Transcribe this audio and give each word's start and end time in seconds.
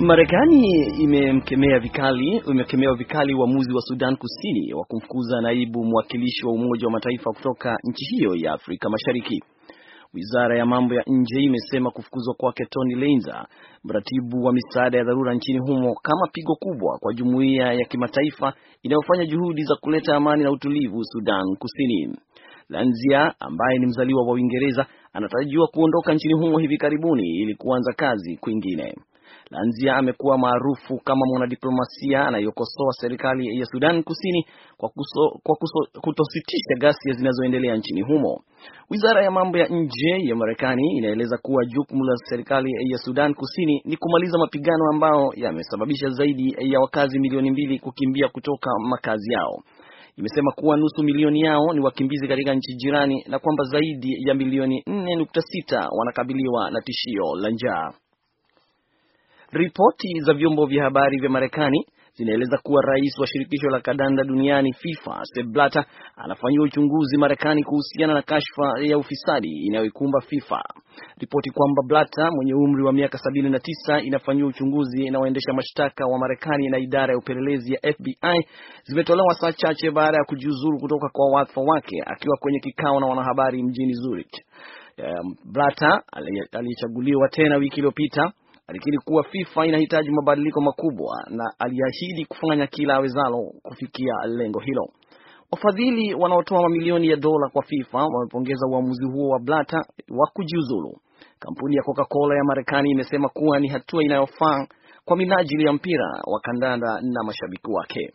Marekani 0.00 0.66
imemkemea 0.98 1.78
vikali 1.78 2.42
imekemea 2.50 2.94
vikali 2.94 3.34
uamuzi 3.34 3.72
wa 3.74 3.80
Sudan 3.82 4.16
Kusini 4.16 4.74
wa 4.74 4.84
kumfukuza 4.84 5.40
naibu 5.40 5.84
mwakilishi 5.84 6.46
wa 6.46 6.52
Umoja 6.52 6.86
wa 6.86 6.92
Mataifa 6.92 7.32
kutoka 7.32 7.76
nchi 7.84 8.04
hiyo 8.04 8.34
ya 8.36 8.52
Afrika 8.52 8.88
Mashariki. 8.90 9.42
Wizara 10.14 10.58
ya 10.58 10.66
mambo 10.66 10.94
ya 10.94 11.02
nje 11.06 11.40
imesema 11.40 11.90
kufukuzwa 11.90 12.34
kwake 12.34 12.64
Tony 12.70 12.94
Leinza, 12.94 13.46
mratibu 13.84 14.44
wa 14.44 14.52
misaada 14.52 14.98
ya 14.98 15.04
dharura 15.04 15.34
nchini 15.34 15.58
humo, 15.58 15.94
kama 16.02 16.26
pigo 16.32 16.54
kubwa 16.56 16.98
kwa 17.00 17.14
jumuiya 17.14 17.72
ya 17.72 17.84
kimataifa 17.84 18.52
inayofanya 18.82 19.26
juhudi 19.26 19.62
za 19.62 19.74
kuleta 19.80 20.16
amani 20.16 20.44
na 20.44 20.50
utulivu 20.50 21.04
Sudan 21.04 21.56
Kusini. 21.58 22.16
Lanzia 22.68 23.34
ambaye 23.40 23.78
ni 23.78 23.86
mzaliwa 23.86 24.22
wa 24.26 24.32
Uingereza 24.32 24.86
anatarajiwa 25.12 25.66
kuondoka 25.66 26.14
nchini 26.14 26.34
humo 26.34 26.58
hivi 26.58 26.76
karibuni 26.78 27.28
ili 27.28 27.54
kuanza 27.54 27.92
kazi 27.92 28.36
kwingine. 28.36 28.94
Lanzia 29.50 29.96
amekuwa 29.96 30.38
maarufu 30.38 30.98
kama 31.04 31.26
mwanadiplomasia 31.26 32.26
anayokosoa 32.26 32.92
serikali 33.00 33.58
ya 33.60 33.66
Sudan 33.66 34.02
Kusini 34.02 34.44
kwa, 34.76 34.88
kuso, 34.88 35.40
kwa 35.42 35.56
kuso, 35.56 36.00
kutositisha 36.00 36.74
ghasia 36.80 37.12
zinazoendelea 37.12 37.76
nchini 37.76 38.02
humo. 38.02 38.40
Wizara 38.90 39.24
ya 39.24 39.30
mambo 39.30 39.58
ya 39.58 39.66
nje 39.68 40.16
ya 40.22 40.36
Marekani 40.36 40.96
inaeleza 40.96 41.38
kuwa 41.38 41.64
jukumu 41.64 42.04
la 42.04 42.16
serikali 42.16 42.72
ya 42.92 42.98
Sudan 42.98 43.34
Kusini 43.34 43.82
ni 43.84 43.96
kumaliza 43.96 44.38
mapigano 44.38 44.84
ambayo 44.92 45.32
yamesababisha 45.36 46.08
zaidi 46.08 46.56
ya 46.72 46.80
wakazi 46.80 47.18
milioni 47.18 47.50
mbili 47.50 47.78
kukimbia 47.78 48.28
kutoka 48.28 48.70
makazi 48.90 49.32
yao. 49.32 49.56
Imesema 50.16 50.52
kuwa 50.52 50.76
nusu 50.76 51.02
milioni 51.02 51.40
yao 51.40 51.72
ni 51.74 51.80
wakimbizi 51.80 52.28
katika 52.28 52.54
nchi 52.54 52.74
jirani 52.74 53.24
na 53.28 53.38
kwamba 53.38 53.64
zaidi 53.64 54.28
ya 54.28 54.34
milioni 54.34 54.82
4.6 54.86 55.88
wanakabiliwa 55.98 56.70
na 56.70 56.80
tishio 56.80 57.34
la 57.40 57.50
njaa. 57.50 57.92
Ripoti 59.52 60.20
za 60.20 60.32
vyombo 60.34 60.66
vya 60.66 60.84
habari 60.84 61.18
vya 61.20 61.30
Marekani 61.30 61.86
zinaeleza 62.14 62.58
kuwa 62.62 62.82
rais 62.82 63.18
wa 63.18 63.26
shirikisho 63.26 63.68
la 63.70 63.80
kadanda 63.80 64.24
duniani 64.24 64.72
FIFA 64.72 65.20
Sepp 65.22 65.46
Blatter 65.46 65.84
anafanyiwa 66.16 66.64
uchunguzi 66.64 67.16
Marekani 67.16 67.64
kuhusiana 67.64 68.14
na 68.14 68.22
kashfa 68.22 68.72
ya 68.80 68.98
ufisadi 68.98 69.48
inayoikumba 69.48 70.20
FIFA. 70.20 70.62
Ripoti 71.18 71.50
kwamba 71.50 71.82
Blatter 71.86 72.30
mwenye 72.32 72.54
umri 72.54 72.84
wa 72.84 72.92
miaka 72.92 73.18
79 73.18 74.04
inafanyiwa 74.04 74.48
uchunguzi 74.48 75.10
na 75.10 75.18
waendesha 75.18 75.52
mashtaka 75.52 76.06
wa 76.06 76.18
Marekani 76.18 76.68
na 76.68 76.78
idara 76.78 77.12
ya 77.12 77.18
upelelezi 77.18 77.72
ya 77.72 77.92
FBI 77.92 78.46
zimetolewa 78.84 79.34
saa 79.34 79.52
chache 79.52 79.90
baada 79.90 80.16
ya 80.18 80.24
kujiuzuru 80.24 80.78
kutoka 80.78 81.08
kwa 81.12 81.30
wadhifa 81.30 81.60
wake 81.60 82.02
akiwa 82.06 82.36
kwenye 82.40 82.58
kikao 82.60 83.00
na 83.00 83.06
wanahabari 83.06 83.62
mjini 83.62 83.92
Zurich. 83.92 84.34
Um, 84.98 85.34
Blatter 85.52 86.02
aliyechaguliwa 86.52 87.28
tena 87.28 87.56
wiki 87.56 87.76
iliyopita 87.76 88.32
alikiri 88.70 88.98
kuwa 88.98 89.22
FIFA 89.24 89.66
inahitaji 89.66 90.10
mabadiliko 90.10 90.60
makubwa 90.60 91.16
na 91.30 91.44
aliahidi 91.58 92.24
kufanya 92.28 92.66
kila 92.66 92.94
awezalo 92.94 93.52
kufikia 93.62 94.14
lengo 94.26 94.60
hilo. 94.60 94.88
Wafadhili 95.52 96.14
wanaotoa 96.14 96.62
mamilioni 96.62 97.08
ya 97.08 97.16
dola 97.16 97.48
kwa 97.52 97.62
FIFA 97.62 97.98
wamepongeza 97.98 98.66
uamuzi 98.66 99.04
huo 99.06 99.28
wa 99.28 99.38
Blatter 99.40 99.84
wa 100.08 100.26
kujiuzulu. 100.34 100.92
Kampuni 101.38 101.76
ya 101.76 101.82
Coca-Cola 101.82 102.34
ya 102.36 102.44
Marekani 102.44 102.90
imesema 102.90 103.28
kuwa 103.28 103.60
ni 103.60 103.68
hatua 103.68 104.02
inayofaa 104.04 104.66
kwa 105.04 105.16
minajili 105.16 105.64
ya 105.66 105.72
mpira 105.72 106.06
wa 106.26 106.40
kandanda 106.40 107.00
na 107.02 107.22
mashabiki 107.24 107.70
wake. 107.70 108.12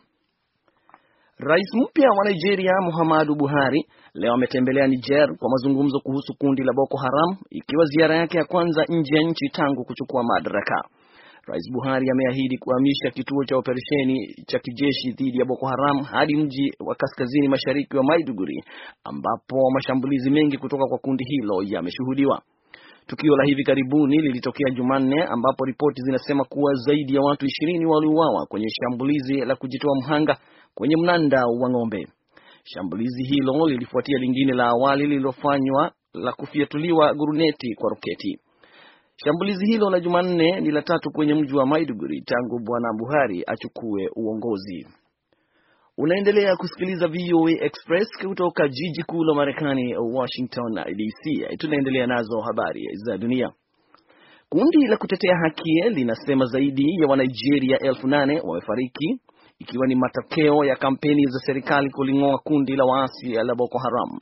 Rais 1.38 1.68
mpya 1.74 2.08
wa 2.10 2.24
Nigeria 2.24 2.72
Muhammadu 2.82 3.34
Buhari 3.34 3.86
leo 4.14 4.32
ametembelea 4.34 4.86
Niger 4.86 5.28
kwa 5.38 5.50
mazungumzo 5.50 6.00
kuhusu 6.00 6.34
kundi 6.38 6.62
la 6.62 6.72
Boko 6.72 6.96
Haram, 6.98 7.36
ikiwa 7.50 7.84
ziara 7.84 8.16
yake 8.16 8.38
ya 8.38 8.44
kwanza 8.44 8.84
nje 8.88 9.16
ya 9.16 9.22
nchi 9.22 9.48
tangu 9.48 9.84
kuchukua 9.84 10.22
madaraka. 10.24 10.84
Rais 11.46 11.72
Buhari 11.72 12.10
ameahidi 12.10 12.58
kuhamisha 12.58 13.10
kituo 13.10 13.44
cha 13.44 13.56
operesheni 13.56 14.34
cha 14.46 14.58
kijeshi 14.58 15.12
dhidi 15.12 15.38
ya 15.38 15.44
Boko 15.44 15.66
Haram 15.66 16.02
hadi 16.02 16.36
mji 16.36 16.72
wa 16.80 16.94
kaskazini 16.94 17.48
mashariki 17.48 17.96
wa 17.96 18.04
Maiduguri, 18.04 18.64
ambapo 19.04 19.70
mashambulizi 19.74 20.30
mengi 20.30 20.58
kutoka 20.58 20.84
kwa 20.86 20.98
kundi 20.98 21.24
hilo 21.24 21.62
yameshuhudiwa. 21.66 22.42
Tukio 23.08 23.36
la 23.36 23.44
hivi 23.44 23.64
karibuni 23.64 24.18
lilitokea 24.18 24.70
Jumanne 24.74 25.22
ambapo 25.24 25.64
ripoti 25.64 26.02
zinasema 26.02 26.44
kuwa 26.44 26.74
zaidi 26.74 27.14
ya 27.14 27.20
watu 27.20 27.46
ishirini 27.46 27.86
waliuawa 27.86 28.46
kwenye 28.46 28.66
shambulizi 28.70 29.34
la 29.36 29.56
kujitoa 29.56 29.92
mhanga 30.02 30.36
kwenye 30.74 30.96
mnanda 30.96 31.42
wa 31.60 31.70
ng'ombe. 31.70 32.08
Shambulizi 32.64 33.22
hilo 33.24 33.68
lilifuatia 33.68 34.18
lingine 34.18 34.52
la 34.52 34.66
awali 34.66 35.06
lililofanywa 35.06 35.92
la 36.14 36.32
kufiatuliwa 36.32 37.14
guruneti 37.14 37.74
kwa 37.74 37.90
roketi. 37.90 38.38
Shambulizi 39.16 39.66
hilo 39.66 39.90
la 39.90 40.00
Jumanne 40.00 40.60
ni 40.60 40.70
la 40.70 40.82
tatu 40.82 41.10
kwenye 41.10 41.34
mji 41.34 41.54
wa 41.56 41.66
Maiduguri 41.66 42.20
tangu 42.20 42.58
Bwana 42.64 42.88
Buhari 42.98 43.44
achukue 43.46 44.08
uongozi. 44.16 44.86
Unaendelea 45.98 46.56
kusikiliza 46.56 47.08
VOA 47.08 47.50
Express 47.50 48.08
kutoka 48.28 48.68
jiji 48.68 49.02
kuu 49.02 49.24
la 49.24 49.34
Marekani, 49.34 49.96
Washington 49.96 50.74
DC. 50.74 51.56
Tunaendelea 51.58 52.06
nazo 52.06 52.40
habari 52.40 52.88
za 52.94 53.18
dunia. 53.18 53.50
Kundi 54.48 54.86
la 54.86 54.96
kutetea 54.96 55.36
haki 55.44 55.72
linasema 55.94 56.44
zaidi 56.44 57.00
ya 57.00 57.06
Wanigeria 57.08 57.78
elfu 57.78 58.06
nane 58.08 58.40
wamefariki 58.40 59.20
ikiwa 59.58 59.86
ni 59.86 59.94
matokeo 59.94 60.64
ya 60.64 60.76
kampeni 60.76 61.26
za 61.26 61.38
serikali 61.38 61.90
kuling'oa 61.90 62.38
kundi 62.38 62.76
la 62.76 62.84
waasi 62.84 63.28
la 63.28 63.54
Boko 63.54 63.78
Haram. 63.78 64.18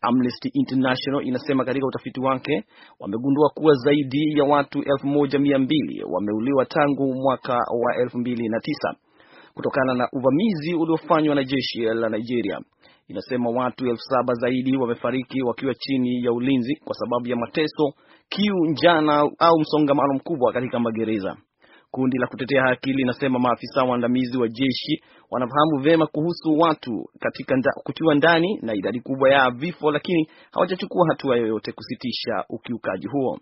Amnesty 0.00 0.50
International 0.54 1.26
inasema 1.26 1.64
katika 1.64 1.86
utafiti 1.86 2.20
wake 2.20 2.64
wamegundua 3.00 3.50
kuwa 3.54 3.74
zaidi 3.74 4.38
ya 4.38 4.44
watu 4.44 4.78
elfu 4.82 5.06
moja 5.06 5.38
mia 5.38 5.58
mbili 5.58 6.04
wameuliwa 6.04 6.64
tangu 6.66 7.14
mwaka 7.14 7.52
wa 7.54 7.96
elfu 7.96 8.18
mbili 8.18 8.48
na 8.48 8.60
tisa 8.60 8.94
kutokana 9.60 9.94
na 9.94 10.08
uvamizi 10.12 10.74
uliofanywa 10.74 11.34
na 11.34 11.44
jeshi 11.44 11.80
la 11.82 12.08
Nigeria. 12.08 12.58
Inasema 13.08 13.50
watu 13.50 13.86
elfu 13.88 14.02
saba 14.02 14.34
zaidi 14.34 14.76
wamefariki 14.76 15.42
wakiwa 15.42 15.74
chini 15.74 16.24
ya 16.24 16.32
ulinzi 16.32 16.76
kwa 16.84 16.94
sababu 16.94 17.28
ya 17.28 17.36
mateso, 17.36 17.92
kiu, 18.28 18.66
njana 18.66 19.30
au 19.38 19.60
msongamano 19.60 20.14
mkubwa 20.14 20.52
katika 20.52 20.78
magereza. 20.78 21.36
Kundi 21.90 22.18
la 22.18 22.26
kutetea 22.26 22.62
haki 22.62 22.92
linasema 22.92 23.38
maafisa 23.38 23.82
waandamizi 23.84 24.38
wa 24.38 24.48
jeshi 24.48 25.02
wanafahamu 25.30 25.78
vyema 25.82 26.06
kuhusu 26.06 26.58
watu 26.58 27.04
katika 27.20 27.56
nda, 27.56 27.70
kutiwa 27.84 28.14
ndani 28.14 28.58
na 28.62 28.74
idadi 28.74 29.00
kubwa 29.00 29.30
ya 29.30 29.50
vifo, 29.50 29.90
lakini 29.92 30.28
hawajachukua 30.52 31.06
hatua 31.08 31.36
yoyote 31.36 31.72
kusitisha 31.72 32.44
ukiukaji 32.48 33.06
huo. 33.06 33.38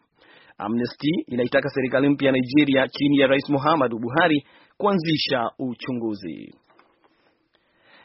Amnesty 0.58 1.10
inaitaka 1.26 1.68
serikali 1.68 2.08
mpya 2.08 2.26
ya 2.26 2.32
Nigeria 2.32 2.88
chini 2.88 3.18
ya 3.18 3.26
Rais 3.26 3.48
Muhammadu 3.50 3.98
Buhari 3.98 4.46
kuanzisha 4.76 5.50
uchunguzi. 5.58 6.54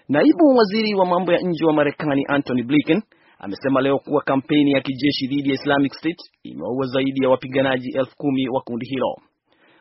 Naibu 0.10 0.56
waziri 0.58 0.94
wa 0.96 1.06
mambo 1.06 1.32
ya 1.34 1.40
nje 1.40 1.66
wa 1.66 1.74
Marekani 1.74 2.26
Antony 2.28 2.64
Blinken 2.64 3.02
amesema 3.40 3.82
leo 3.82 4.00
kuwa 4.00 4.22
kampeni 4.22 4.72
ya 4.72 4.82
kijeshi 4.82 5.28
dhidi 5.28 5.50
ya 5.50 5.56
Islamic 5.56 5.94
State 5.94 6.20
imeua 6.44 6.86
zaidi 6.86 7.24
ya 7.24 7.30
wapiganaji 7.30 7.90
elfu 7.98 8.16
kumi 8.18 8.50
wa 8.50 8.62
kundi 8.62 8.86
hilo. 8.86 9.16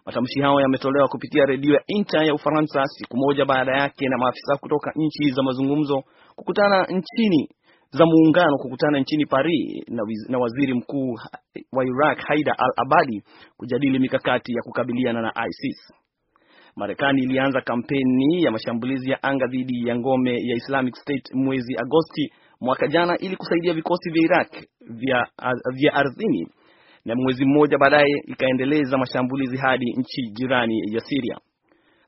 Matamshi 0.07 0.41
hayo 0.41 0.61
yametolewa 0.61 1.09
kupitia 1.09 1.45
redio 1.45 1.75
ya 1.75 1.81
Inter 1.87 2.23
ya 2.25 2.35
Ufaransa 2.35 2.85
siku 2.87 3.17
moja 3.17 3.45
baada 3.45 3.73
yake 3.79 4.09
na 4.09 4.19
maafisa 4.19 4.57
kutoka 4.57 4.93
nchi 4.97 5.31
za 5.31 5.43
mazungumzo 5.43 6.03
kukutana 6.37 6.85
nchini 6.85 7.49
za 7.93 8.07
muungano 8.07 8.59
kukutana 8.59 8.99
nchini 9.01 9.27
Paris 9.27 9.85
na, 9.89 10.03
na 10.29 10.39
waziri 10.39 10.75
mkuu 10.75 11.15
wa 11.73 11.85
Iraq 11.85 12.19
Haida 12.27 12.55
al-Abadi 12.59 13.23
kujadili 13.57 13.99
mikakati 13.99 14.53
ya 14.53 14.63
kukabiliana 14.63 15.23
na 15.23 15.33
ISIS. 15.49 15.93
Marekani 16.77 17.23
ilianza 17.23 17.61
kampeni 17.61 18.43
ya 18.43 18.51
mashambulizi 18.51 19.11
ya 19.11 19.23
anga 19.23 19.47
dhidi 19.47 19.89
ya 19.89 19.97
ngome 19.97 20.31
ya 20.31 20.57
Islamic 20.57 20.95
State 20.97 21.35
mwezi 21.35 21.77
Agosti 21.77 22.33
mwaka 22.61 22.87
jana 22.89 23.19
ili 23.19 23.37
kusaidia 23.37 23.75
vikosi 23.75 24.11
vya 24.11 24.23
Iraq 24.25 24.49
vya, 24.91 25.27
vya 25.75 25.95
ardhini 25.95 26.49
na 27.05 27.15
mwezi 27.15 27.45
mmoja 27.45 27.79
baadaye 27.79 28.23
ikaendeleza 28.27 28.99
mashambulizi 28.99 29.57
hadi 29.57 29.93
nchi 29.97 30.23
jirani 30.23 30.81
ya 30.95 31.01
Syria. 31.01 31.39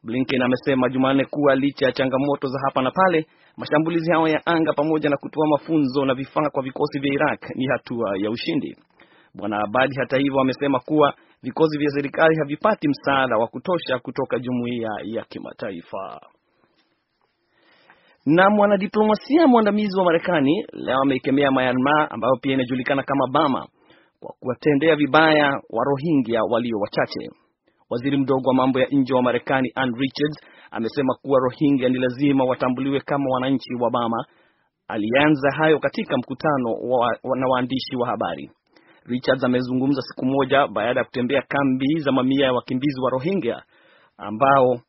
Blinken 0.05 0.43
amesema 0.43 0.89
Jumanne 0.89 1.25
kuwa 1.25 1.57
licha 1.57 1.87
ya 1.87 1.93
changamoto 1.93 2.49
za 2.49 2.59
hapa 2.67 2.83
na 2.83 2.91
pale, 2.91 3.27
mashambulizi 3.57 4.13
hayo 4.13 4.29
ya 4.29 4.47
anga 4.47 4.73
pamoja 4.73 5.11
na 5.11 5.17
kutoa 5.17 5.47
mafunzo 5.49 6.05
na 6.05 6.15
vifaa 6.15 6.51
kwa 6.53 6.63
vikosi 6.63 6.99
vya 6.99 7.13
Iraq 7.15 7.41
ni 7.55 7.67
hatua 7.67 8.11
ya 8.19 8.31
ushindi. 8.31 8.77
Bwana 9.35 9.59
Abadi 9.65 9.95
hata 10.01 10.17
hivyo 10.19 10.41
amesema 10.41 10.81
kuwa 10.81 11.15
vikosi 11.43 11.79
vya 11.79 11.91
serikali 11.91 12.37
havipati 12.39 12.89
msaada 12.89 13.37
wa 13.37 13.47
kutosha 13.47 13.99
kutoka 13.99 14.39
jumuiya 14.39 14.91
ya 15.05 15.25
kimataifa. 15.25 16.21
Na 18.27 18.51
mwanadiplomasia 18.51 19.47
mwandamizi 19.47 19.99
wa 19.99 20.05
Marekani 20.05 20.67
leo 20.73 20.99
ameikemea 21.03 21.51
Myanmar 21.51 22.09
ambayo 22.11 22.35
pia 22.43 22.53
inajulikana 22.55 23.03
kama 23.03 23.27
Burma 23.33 23.67
kwa 24.21 24.35
kuwatendea 24.41 24.97
vibaya 24.97 25.49
wa 25.71 25.85
Rohingya 25.85 26.41
walio 26.51 26.79
wachache. 26.79 27.31
Waziri 27.91 28.17
mdogo 28.17 28.49
wa 28.49 28.55
mambo 28.55 28.81
ya 28.81 28.87
nje 28.91 29.15
wa 29.15 29.23
Marekani 29.23 29.73
Ann 29.75 29.95
Richards 29.95 30.37
amesema 30.75 31.15
kuwa 31.23 31.41
Rohingya 31.41 31.89
ni 31.89 31.99
lazima 31.99 32.45
watambuliwe 32.45 33.01
kama 33.01 33.25
wananchi 33.31 33.75
wa 33.81 33.91
Burma. 33.91 34.25
Alianza 34.89 35.49
hayo 35.57 35.79
katika 35.79 36.17
mkutano 36.17 36.71
wa, 36.83 37.19
wa, 37.25 37.37
na 37.39 37.47
waandishi 37.49 37.97
wa 37.97 38.07
habari. 38.09 38.51
Richards 39.07 39.45
amezungumza 39.45 40.03
siku 40.03 40.27
moja 40.27 40.67
baada 40.67 41.01
ya 41.01 41.05
kutembea 41.05 41.43
kambi 41.49 41.99
za 41.99 42.13
mamia 42.13 42.47
ya 42.47 42.53
wakimbizi 42.53 43.01
wa 43.01 43.11
Rohingya 43.11 43.63
ambao 44.19 44.81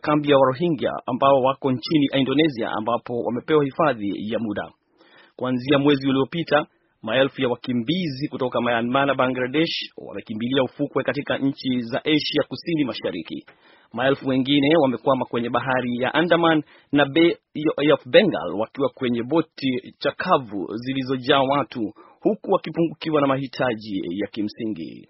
kambi 0.00 0.30
ya 0.30 0.36
Rohingya 0.46 0.92
ambao 1.06 1.42
wako 1.42 1.72
nchini 1.72 2.06
Indonesia 2.14 2.70
ambapo 2.78 3.20
wamepewa 3.22 3.64
hifadhi 3.64 4.32
ya 4.32 4.38
muda. 4.38 4.70
Kuanzia 5.36 5.78
mwezi 5.78 6.08
uliopita, 6.08 6.66
maelfu 7.02 7.42
ya 7.42 7.48
wakimbizi 7.48 8.28
kutoka 8.28 8.60
Myanmar 8.60 9.06
na 9.06 9.14
Bangladesh 9.14 9.92
wamekimbilia 9.96 10.62
ufukwe 10.62 11.04
katika 11.04 11.38
nchi 11.38 11.80
za 11.80 11.98
Asia 12.04 12.42
Kusini 12.48 12.84
Mashariki. 12.84 13.46
Maelfu 13.92 14.28
wengine 14.28 14.76
wamekwama 14.82 15.24
kwenye 15.24 15.50
bahari 15.50 15.96
ya 15.96 16.14
Andaman 16.14 16.62
na 16.92 17.04
Bay 17.06 17.36
of 17.92 18.06
Bengal 18.06 18.52
wakiwa 18.58 18.88
kwenye 18.88 19.22
boti 19.22 19.94
chakavu 19.98 20.68
zilizojaa 20.76 21.40
watu 21.40 21.92
huku 22.20 22.50
wakipungukiwa 22.52 23.20
na 23.20 23.26
mahitaji 23.26 24.02
ya 24.20 24.26
kimsingi. 24.26 25.08